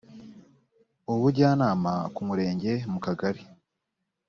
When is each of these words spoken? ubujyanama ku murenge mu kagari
ubujyanama 1.13 1.91
ku 2.13 2.21
murenge 2.27 2.71
mu 2.91 2.99
kagari 3.05 3.41